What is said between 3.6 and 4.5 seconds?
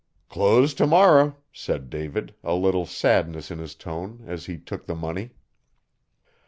tone, as